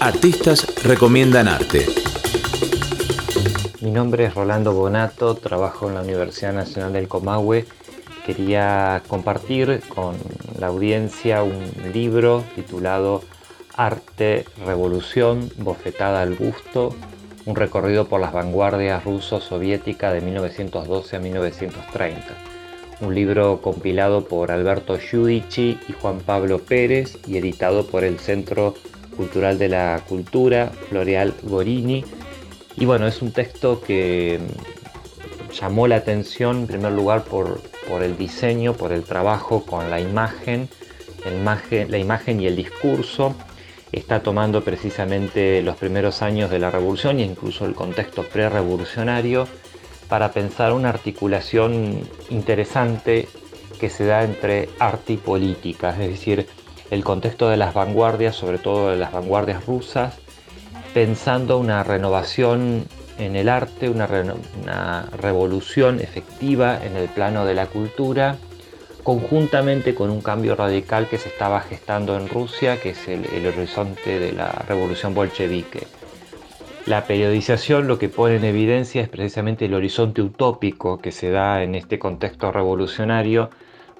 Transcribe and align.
Artistas 0.00 0.66
recomiendan 0.82 1.46
arte. 1.46 1.84
Mi 3.82 3.90
nombre 3.90 4.24
es 4.24 4.34
Rolando 4.34 4.72
Bonato, 4.72 5.34
trabajo 5.34 5.88
en 5.88 5.94
la 5.94 6.00
Universidad 6.00 6.54
Nacional 6.54 6.94
del 6.94 7.06
Comahue. 7.06 7.66
Quería 8.24 9.02
compartir 9.08 9.82
con 9.94 10.16
la 10.58 10.68
audiencia 10.68 11.42
un 11.42 11.70
libro 11.92 12.42
titulado 12.54 13.22
Arte, 13.76 14.46
Revolución, 14.64 15.50
Bofetada 15.58 16.22
al 16.22 16.34
Gusto, 16.34 16.96
un 17.44 17.54
recorrido 17.54 18.08
por 18.08 18.22
las 18.22 18.32
vanguardias 18.32 19.04
ruso-soviética 19.04 20.14
de 20.14 20.22
1912 20.22 21.16
a 21.16 21.20
1930. 21.20 22.24
Un 23.02 23.14
libro 23.14 23.60
compilado 23.60 24.24
por 24.24 24.50
Alberto 24.50 24.98
Giudici 24.98 25.78
y 25.86 25.92
Juan 25.92 26.20
Pablo 26.20 26.58
Pérez 26.58 27.18
y 27.26 27.36
editado 27.36 27.86
por 27.86 28.02
el 28.02 28.18
Centro 28.18 28.74
Cultural 29.20 29.58
de 29.58 29.68
la 29.68 30.00
Cultura, 30.08 30.72
Floreal 30.88 31.34
Gorini. 31.42 32.02
Y 32.78 32.86
bueno, 32.86 33.06
es 33.06 33.20
un 33.20 33.32
texto 33.32 33.82
que 33.82 34.40
llamó 35.52 35.86
la 35.86 35.96
atención 35.96 36.60
en 36.60 36.66
primer 36.66 36.92
lugar 36.92 37.24
por, 37.24 37.60
por 37.86 38.02
el 38.02 38.16
diseño, 38.16 38.72
por 38.72 38.92
el 38.92 39.02
trabajo 39.02 39.66
con 39.66 39.90
la 39.90 40.00
imagen, 40.00 40.70
la 41.22 41.98
imagen 41.98 42.40
y 42.40 42.46
el 42.46 42.56
discurso. 42.56 43.34
Está 43.92 44.22
tomando 44.22 44.64
precisamente 44.64 45.60
los 45.60 45.76
primeros 45.76 46.22
años 46.22 46.50
de 46.50 46.58
la 46.58 46.70
revolución 46.70 47.18
e 47.18 47.24
incluso 47.24 47.66
el 47.66 47.74
contexto 47.74 48.22
pre-revolucionario 48.22 49.46
para 50.08 50.32
pensar 50.32 50.72
una 50.72 50.88
articulación 50.88 52.08
interesante 52.30 53.28
que 53.78 53.90
se 53.90 54.06
da 54.06 54.24
entre 54.24 54.70
arte 54.78 55.12
y 55.12 55.16
política, 55.18 55.90
es 55.90 56.08
decir, 56.08 56.46
el 56.90 57.04
contexto 57.04 57.48
de 57.48 57.56
las 57.56 57.72
vanguardias, 57.74 58.34
sobre 58.34 58.58
todo 58.58 58.90
de 58.90 58.96
las 58.96 59.12
vanguardias 59.12 59.64
rusas, 59.66 60.18
pensando 60.92 61.58
una 61.58 61.84
renovación 61.84 62.84
en 63.18 63.36
el 63.36 63.48
arte, 63.48 63.88
una, 63.88 64.06
revolución 65.12 66.00
efectiva 66.00 66.84
en 66.84 66.96
el 66.96 67.08
plano 67.08 67.44
de 67.44 67.54
la 67.54 67.66
cultura, 67.66 68.36
conjuntamente 69.04 69.94
con 69.94 70.10
un 70.10 70.20
cambio 70.20 70.56
radical 70.56 71.06
que 71.08 71.18
se 71.18 71.28
estaba 71.28 71.60
gestando 71.60 72.16
en 72.16 72.28
Rusia, 72.28 72.80
que 72.80 72.90
es 72.90 73.08
el, 73.08 73.46
horizonte 73.46 74.18
de 74.18 74.32
la 74.32 74.50
revolución 74.66 75.14
bolchevique. 75.14 75.86
La 76.86 77.04
periodización 77.04 77.86
lo 77.86 77.98
que 77.98 78.08
pone 78.08 78.36
en 78.36 78.44
evidencia 78.44 79.02
es 79.02 79.08
precisamente 79.08 79.66
el 79.66 79.74
horizonte 79.74 80.22
utópico 80.22 80.98
que 80.98 81.12
se 81.12 81.30
da 81.30 81.62
en 81.62 81.74
este 81.74 81.98
contexto 81.98 82.50
revolucionario, 82.50 83.50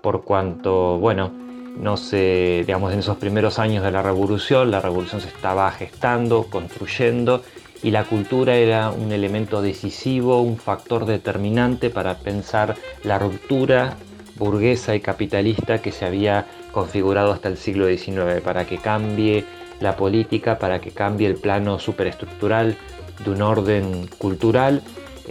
por 0.00 0.24
cuanto, 0.24 0.98
bueno, 0.98 1.49
no 1.76 1.96
se, 1.96 2.64
digamos, 2.66 2.92
en 2.92 3.00
esos 3.00 3.16
primeros 3.16 3.58
años 3.58 3.82
de 3.82 3.90
la 3.90 4.02
revolución, 4.02 4.70
la 4.70 4.80
revolución 4.80 5.20
se 5.20 5.28
estaba 5.28 5.70
gestando, 5.72 6.46
construyendo, 6.50 7.42
y 7.82 7.90
la 7.90 8.04
cultura 8.04 8.56
era 8.56 8.90
un 8.90 9.12
elemento 9.12 9.62
decisivo, 9.62 10.42
un 10.42 10.58
factor 10.58 11.06
determinante 11.06 11.88
para 11.88 12.18
pensar 12.18 12.76
la 13.04 13.18
ruptura 13.18 13.96
burguesa 14.36 14.94
y 14.94 15.00
capitalista 15.00 15.80
que 15.80 15.92
se 15.92 16.04
había 16.04 16.46
configurado 16.72 17.32
hasta 17.32 17.48
el 17.48 17.56
siglo 17.56 17.86
XIX, 17.86 18.40
para 18.42 18.66
que 18.66 18.78
cambie 18.78 19.44
la 19.80 19.96
política, 19.96 20.58
para 20.58 20.80
que 20.80 20.90
cambie 20.90 21.26
el 21.26 21.36
plano 21.36 21.78
superestructural 21.78 22.76
de 23.24 23.30
un 23.30 23.42
orden 23.42 24.08
cultural 24.18 24.82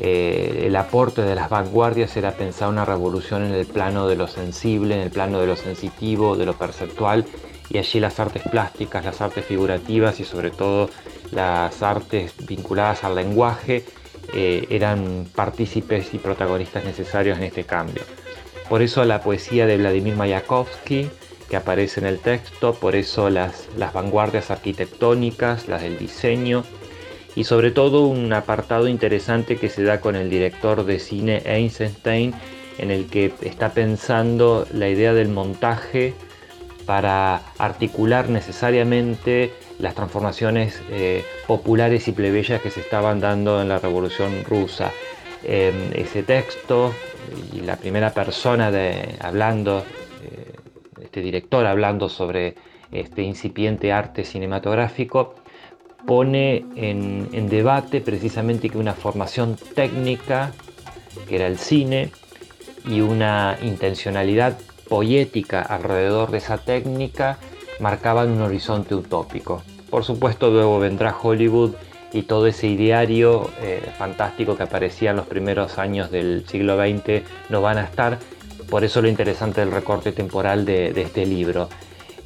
eh, 0.02 0.64
el 0.68 0.78
aporte 0.78 1.24
de 1.24 1.36
las 1.36 1.50
vanguardias 1.50 2.16
era 2.16 2.32
pensar 2.32 2.70
una 2.70 2.86
revolución 2.86 3.44
en 3.44 3.52
el 3.52 3.66
plano 3.66 4.08
de 4.08 4.16
lo 4.16 4.30
sensible, 4.30 4.96
en 4.96 5.02
el 5.02 5.12
plano 5.12 5.42
de 5.42 5.48
lo 5.48 5.58
sensitivo, 5.58 6.38
de 6.38 6.46
lo 6.46 6.54
perceptual, 6.54 7.26
y 7.70 7.80
allí 7.80 8.00
las 8.00 8.18
artes 8.22 8.44
plásticas, 8.50 9.04
las 9.04 9.20
artes 9.20 9.44
figurativas 9.44 10.22
y 10.22 10.24
sobre 10.24 10.52
todo 10.52 10.90
las 11.32 11.84
artes 11.84 12.34
vinculadas 12.48 13.04
al 13.04 13.16
lenguaje 13.16 13.84
eh, 14.34 14.68
eran 14.70 15.28
partícipes 15.36 16.14
y 16.14 16.18
protagonistas 16.18 16.86
necesarios 16.86 17.38
en 17.38 17.44
este 17.44 17.66
cambio. 17.66 18.04
Por 18.70 18.82
eso 18.82 19.04
la 19.04 19.22
poesía 19.22 19.66
de 19.66 19.76
Vladimir 19.76 20.16
Mayakovsky, 20.16 21.10
que 21.50 21.58
aparece 21.58 22.00
en 22.00 22.06
el 22.06 22.20
texto, 22.20 22.74
por 22.74 22.96
eso 22.96 23.30
las, 23.30 23.68
las 23.76 23.92
vanguardias 23.92 24.50
arquitectónicas, 24.50 25.68
las 25.68 25.82
del 25.82 25.98
diseño, 25.98 26.64
y 27.36 27.44
sobre 27.44 27.72
todo 27.72 28.06
un 28.06 28.32
apartado 28.34 28.88
interesante 28.88 29.58
que 29.58 29.70
se 29.70 29.84
da 29.84 30.02
con 30.02 30.16
el 30.16 30.30
director 30.30 30.86
de 30.86 31.00
cine 31.00 31.42
Einstein 31.46 32.34
en 32.78 32.92
el 32.92 33.08
que 33.08 33.34
está 33.42 33.74
pensando 33.74 34.66
la 34.74 34.90
idea 34.90 35.14
del 35.14 35.30
montaje 35.30 36.14
para 36.86 37.42
articular 37.58 38.30
necesariamente 38.30 39.52
las 39.78 39.96
transformaciones 39.96 40.82
eh, 40.90 41.24
populares 41.46 42.08
y 42.08 42.14
plebeyas 42.14 42.62
que 42.62 42.72
se 42.72 42.80
estaban 42.80 43.20
dando 43.20 43.62
en 43.62 43.70
la 43.70 43.80
Revolución 43.80 44.44
Rusa. 44.44 44.92
Em, 45.44 45.92
ese 45.94 46.24
texto 46.24 46.94
y 47.54 47.62
la 47.62 47.78
primera 47.78 48.14
persona 48.14 48.72
de, 48.72 49.16
hablando, 49.22 49.86
eh, 50.24 50.54
este 51.02 51.22
director 51.22 51.66
hablando 51.66 52.10
sobre 52.10 52.56
este 52.92 53.22
incipiente 53.22 53.94
arte 53.94 54.26
cinematográfico, 54.26 55.36
pone 56.06 56.66
en, 56.76 57.50
debate 57.50 58.02
precisamente 58.02 58.70
que 58.70 58.78
una 58.78 58.94
formación 58.94 59.58
técnica, 59.76 60.52
que 61.28 61.36
era 61.36 61.48
el 61.48 61.58
cine, 61.58 62.12
y 62.86 63.02
una 63.02 63.58
intencionalidad 63.62 64.58
poética 64.88 65.62
alrededor 65.62 66.32
de 66.32 66.40
esa 66.40 66.58
técnica 66.58 67.38
marcaban 67.80 68.32
un 68.32 68.42
horizonte 68.42 68.96
utópico. 68.96 69.62
Por 69.90 70.04
supuesto 70.04 70.50
luego 70.50 70.80
vendrá 70.80 71.16
Hollywood 71.16 71.74
y 72.12 72.24
todo 72.24 72.48
ese 72.48 72.68
ideario 72.68 73.50
eh, 73.62 73.82
fantástico 73.98 74.58
que 74.58 74.64
aparecía 74.64 75.12
en 75.12 75.18
los 75.18 75.28
primeros 75.28 75.78
años 75.78 76.10
del 76.12 76.46
siglo 76.48 76.78
XX 76.78 77.24
no 77.50 77.62
van 77.62 77.78
a 77.78 77.84
estar, 77.84 78.18
por 78.70 78.84
eso 78.84 79.02
lo 79.02 79.08
interesante 79.08 79.62
del 79.62 79.72
recorte 79.72 80.12
temporal 80.12 80.66
de, 80.66 80.90
este 81.02 81.26
libro. 81.26 81.70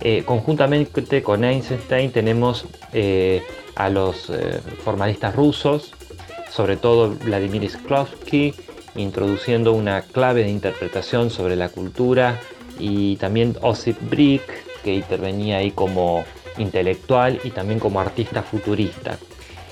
Eh, 0.06 0.24
conjuntamente 0.25 1.24
con 1.24 1.46
Einstein 1.46 2.12
tenemos 2.12 2.66
eh, 2.91 3.41
a 3.75 3.88
los 3.88 4.30
eh, 4.30 4.59
formalistas 4.84 5.34
rusos, 5.34 5.94
sobre 6.52 6.75
todo 6.75 7.12
Vladimir 7.12 7.69
Sklovsky, 7.69 8.53
introduciendo 8.96 9.72
una 9.72 10.02
clave 10.02 10.44
de 10.44 10.50
interpretación 10.50 11.30
sobre 11.30 11.56
la 11.56 11.69
cultura, 11.69 12.41
y 12.78 13.16
también 13.16 13.56
Osip 13.62 13.97
Brick, 14.09 14.44
que 14.84 14.94
intervenía 14.94 15.59
ahí 15.59 15.72
como 15.72 16.25
intelectual 16.58 17.40
y 17.46 17.52
también 17.52 17.80
como 17.80 18.02
artista 18.02 18.44
futurista. 18.44 19.18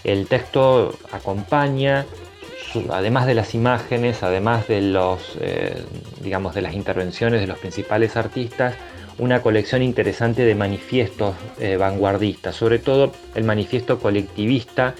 El 0.05 0.27
texto 0.27 0.97
acompaña, 1.11 2.05
además 2.89 3.27
de 3.27 3.33
las 3.33 3.53
imágenes, 3.53 4.23
además 4.23 4.67
de 4.69 4.81
los, 4.81 5.37
digamos, 6.21 6.55
de 6.55 6.61
las 6.61 6.73
intervenciones 6.73 7.41
de 7.41 7.47
los 7.47 7.57
principales 7.57 8.15
artistas, 8.15 8.75
una 9.17 9.41
colección 9.41 9.81
interesante 9.81 10.43
de 10.43 10.55
manifiestos 10.55 11.35
eh, 11.59 11.77
vanguardistas, 11.77 12.55
sobre 12.55 12.79
todo 12.79 13.11
el 13.35 13.43
manifiesto 13.43 13.99
colectivista 13.99 14.95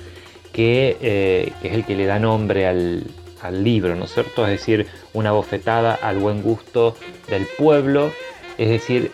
eh, 0.54 1.52
que, 1.62 1.68
es 1.68 1.74
el 1.74 1.86
que 1.86 1.96
le 1.96 2.06
da 2.06 2.20
nombre 2.20 2.68
al, 2.68 3.06
libro, 3.52 3.96
¿no 3.96 4.06
es 4.06 4.14
cierto? 4.14 4.46
Es 4.46 4.52
decir, 4.52 4.86
una 5.14 5.32
bofetada 5.32 5.96
al 5.96 6.20
buen 6.20 6.44
gusto 6.44 6.96
del 7.28 7.48
pueblo, 7.58 8.12
es 8.60 8.70
decir, 8.70 9.12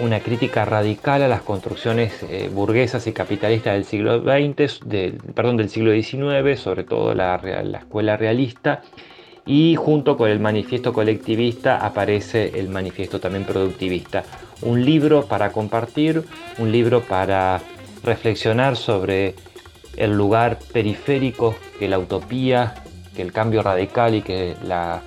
una 0.00 0.18
crítica 0.18 0.64
radical 0.64 1.22
a 1.22 1.28
las 1.28 1.42
construcciones 1.42 2.20
eh, 2.24 2.50
burguesas 2.52 3.06
y 3.06 3.12
capitalistas 3.12 3.74
del 3.74 3.84
siglo 3.84 4.22
XX, 4.22 4.80
perdón, 5.34 5.56
del 5.56 5.68
siglo 5.68 5.92
XIX, 5.92 6.58
sobre 6.58 6.82
todo 6.82 7.14
la 7.14 7.36
escuela 7.78 8.16
realista, 8.16 8.82
y 9.46 9.76
junto 9.76 10.16
con 10.16 10.30
el 10.30 10.40
manifiesto 10.40 10.92
colectivista 10.92 11.84
aparece 11.84 12.58
el 12.58 12.68
manifiesto 12.68 13.20
también 13.20 13.44
productivista. 13.44 14.24
Un 14.62 14.84
libro 14.84 15.26
para 15.26 15.50
compartir, 15.52 16.24
un 16.58 16.70
libro 16.70 17.02
para 17.02 17.60
reflexionar 18.02 18.76
sobre 18.76 19.34
el 19.96 20.12
lugar 20.12 20.58
periférico 20.72 21.54
que 21.78 21.88
la 21.88 21.98
utopía, 21.98 22.74
que 23.14 23.22
el 23.22 23.32
cambio 23.32 23.62
radical 23.62 24.14
y 24.14 24.22
que 24.22 24.56
la, 24.64 25.02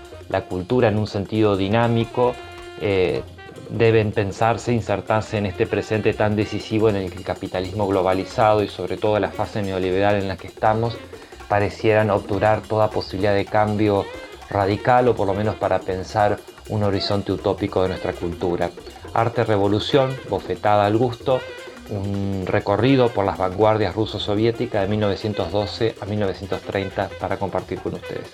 cultura 0.50 0.88
en 0.88 0.98
un 0.98 1.06
sentido 1.06 1.56
dinámico 1.56 2.34
eh, 2.82 3.22
deben 3.70 4.12
pensarse, 4.12 4.74
insertarse 4.74 5.38
en 5.38 5.46
este 5.46 5.68
presente 5.68 6.14
tan 6.14 6.36
decisivo 6.36 6.90
en 6.90 6.96
el 6.96 7.12
que 7.12 7.20
el 7.20 7.24
capitalismo 7.24 7.88
globalizado 7.88 8.64
y 8.64 8.68
sobre 8.68 8.98
todo 8.98 9.20
la 9.20 9.30
fase 9.30 9.62
neoliberal 9.62 10.16
en 10.16 10.28
la 10.28 10.38
que 10.38 10.48
estamos 10.48 10.98
parecieran 11.48 12.10
obturar 12.10 12.62
toda 12.62 12.90
posibilidad 12.90 13.36
de 13.36 13.46
cambio 13.46 14.06
radical 14.54 15.10
o 15.10 15.16
por 15.16 15.28
lo 15.28 15.34
menos 15.34 15.56
para 15.56 15.80
pensar 15.80 16.38
un 16.70 16.84
horizonte 16.84 17.34
utópico 17.34 17.82
de 17.82 17.90
nuestra 17.90 18.14
cultura. 18.14 18.70
Arte 19.14 19.44
Revolución, 19.44 20.16
bofetada 20.30 20.86
al 20.86 20.98
gusto, 20.98 21.42
un 21.90 22.46
recorrido 22.46 23.10
por 23.10 23.26
las 23.26 23.38
vanguardias 23.38 23.96
ruso-soviéticas 23.96 24.84
de 24.84 24.88
1912 24.88 25.96
a 26.00 26.06
1930 26.06 27.10
para 27.20 27.38
compartir 27.38 27.80
con 27.80 27.96
ustedes. 27.96 28.32